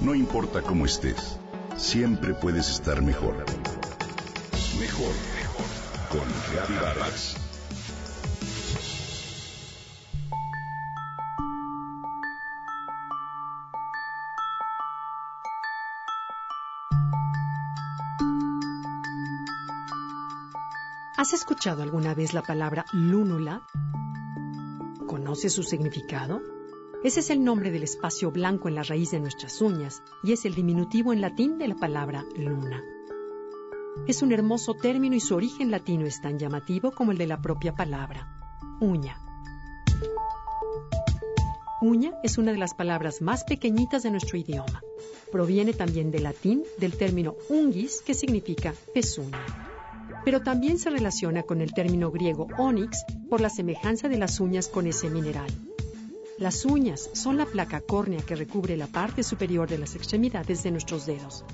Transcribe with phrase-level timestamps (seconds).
[0.00, 1.38] No importa cómo estés,
[1.76, 3.36] siempre puedes estar mejor.
[4.78, 5.66] Mejor, mejor.
[6.10, 7.36] Con Reavivadas.
[21.16, 23.62] ¿Has escuchado alguna vez la palabra lúnula?
[25.06, 26.42] ¿Conoces su significado?
[27.04, 30.46] Ese es el nombre del espacio blanco en la raíz de nuestras uñas y es
[30.46, 32.82] el diminutivo en latín de la palabra luna.
[34.08, 37.42] Es un hermoso término y su origen latino es tan llamativo como el de la
[37.42, 38.26] propia palabra,
[38.80, 39.20] uña.
[41.82, 44.80] Uña es una de las palabras más pequeñitas de nuestro idioma.
[45.30, 49.44] Proviene también del latín del término ungis, que significa pezuña
[50.24, 54.68] pero también se relaciona con el término griego onyx por la semejanza de las uñas
[54.68, 55.50] con ese mineral.
[56.36, 60.72] Las uñas son la placa córnea que recubre la parte superior de las extremidades de
[60.72, 61.44] nuestros dedos.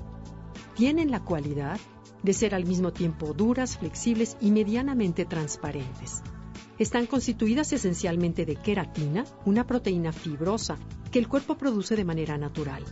[0.74, 1.78] Tienen la cualidad
[2.22, 6.22] de ser al mismo tiempo duras, flexibles y medianamente transparentes.
[6.78, 10.78] Están constituidas esencialmente de queratina, una proteína fibrosa
[11.12, 12.82] que el cuerpo produce de manera natural.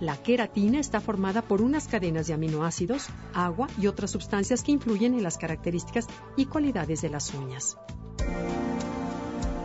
[0.00, 5.12] La queratina está formada por unas cadenas de aminoácidos, agua y otras sustancias que influyen
[5.12, 6.06] en las características
[6.38, 7.76] y cualidades de las uñas.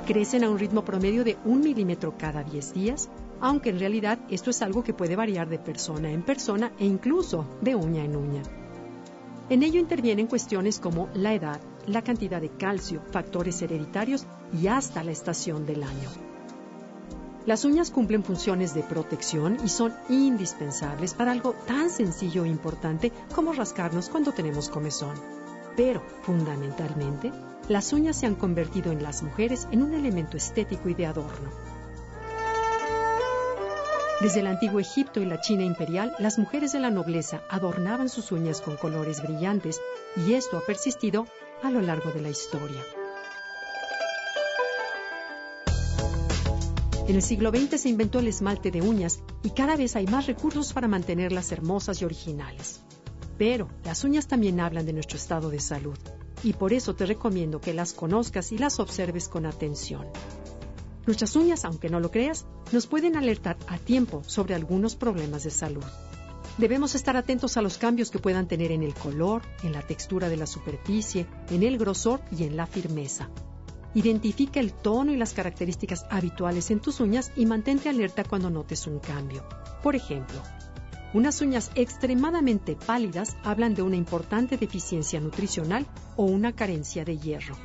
[0.07, 3.09] Crecen a un ritmo promedio de un milímetro cada 10 días,
[3.41, 7.45] aunque en realidad esto es algo que puede variar de persona en persona e incluso
[7.59, 8.41] de uña en uña.
[9.49, 15.03] En ello intervienen cuestiones como la edad, la cantidad de calcio, factores hereditarios y hasta
[15.03, 16.09] la estación del año.
[17.45, 23.11] Las uñas cumplen funciones de protección y son indispensables para algo tan sencillo e importante
[23.35, 25.15] como rascarnos cuando tenemos comezón.
[25.75, 27.33] Pero, fundamentalmente,
[27.69, 31.49] las uñas se han convertido en las mujeres en un elemento estético y de adorno.
[34.21, 38.31] Desde el antiguo Egipto y la China imperial, las mujeres de la nobleza adornaban sus
[38.31, 39.79] uñas con colores brillantes
[40.15, 41.27] y esto ha persistido
[41.61, 42.81] a lo largo de la historia.
[47.07, 50.25] En el siglo XX se inventó el esmalte de uñas y cada vez hay más
[50.25, 52.81] recursos para mantenerlas hermosas y originales.
[53.37, 55.97] Pero las uñas también hablan de nuestro estado de salud
[56.43, 60.07] y por eso te recomiendo que las conozcas y las observes con atención.
[61.05, 65.51] Nuestras uñas, aunque no lo creas, nos pueden alertar a tiempo sobre algunos problemas de
[65.51, 65.83] salud.
[66.57, 70.27] Debemos estar atentos a los cambios que puedan tener en el color, en la textura
[70.27, 73.29] de la superficie, en el grosor y en la firmeza.
[73.93, 78.85] Identifica el tono y las características habituales en tus uñas y mantente alerta cuando notes
[78.87, 79.47] un cambio.
[79.81, 80.41] Por ejemplo,
[81.13, 85.85] unas uñas extremadamente pálidas hablan de una importante deficiencia nutricional
[86.15, 87.55] o una carencia de hierro.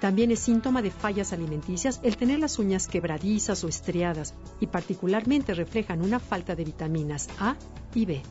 [0.00, 5.54] También es síntoma de fallas alimenticias el tener las uñas quebradizas o estriadas y particularmente
[5.54, 7.56] reflejan una falta de vitaminas A
[7.94, 8.22] y B.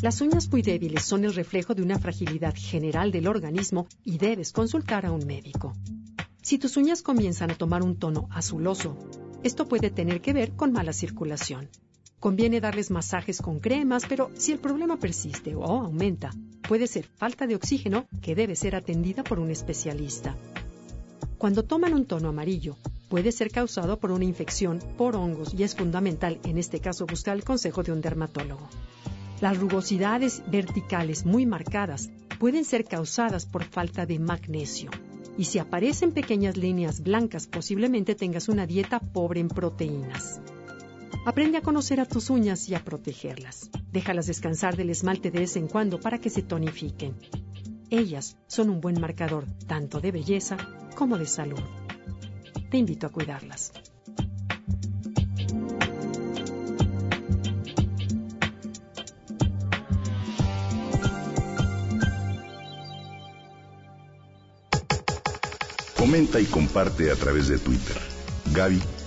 [0.00, 4.52] Las uñas muy débiles son el reflejo de una fragilidad general del organismo y debes
[4.52, 5.74] consultar a un médico.
[6.42, 8.96] Si tus uñas comienzan a tomar un tono azuloso,
[9.44, 11.68] esto puede tener que ver con mala circulación.
[12.22, 16.30] Conviene darles masajes con cremas, pero si el problema persiste o aumenta,
[16.68, 20.36] puede ser falta de oxígeno que debe ser atendida por un especialista.
[21.36, 22.76] Cuando toman un tono amarillo,
[23.08, 27.36] puede ser causado por una infección por hongos y es fundamental en este caso buscar
[27.36, 28.68] el consejo de un dermatólogo.
[29.40, 32.08] Las rugosidades verticales muy marcadas
[32.38, 34.92] pueden ser causadas por falta de magnesio.
[35.36, 40.40] Y si aparecen pequeñas líneas blancas, posiblemente tengas una dieta pobre en proteínas.
[41.24, 43.70] Aprende a conocer a tus uñas y a protegerlas.
[43.92, 47.16] Déjalas descansar del esmalte de vez en cuando para que se tonifiquen.
[47.90, 50.56] Ellas son un buen marcador tanto de belleza
[50.96, 51.60] como de salud.
[52.70, 53.72] Te invito a cuidarlas.
[65.96, 67.96] Comenta y comparte a través de Twitter.
[68.52, 69.01] Gaby-Vargas.